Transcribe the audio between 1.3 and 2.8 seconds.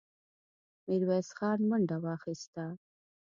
خان منډه واخيسته.